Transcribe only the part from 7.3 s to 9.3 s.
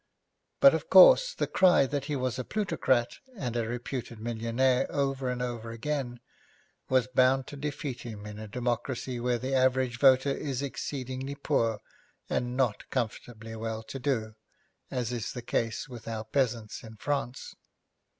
to defeat him in a democracy